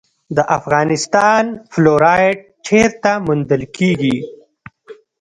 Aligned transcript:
د 0.35 0.37
افغانستان 0.57 1.43
فلورایټ 1.71 2.39
چیرته 2.67 3.11
موندل 3.25 3.63
کیږي؟ 3.75 4.17